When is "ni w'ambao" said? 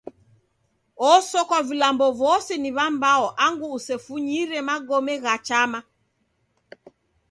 2.63-3.27